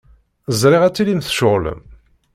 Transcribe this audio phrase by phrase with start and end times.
[0.61, 1.81] Ẓriɣ ad tilim tceɣlem.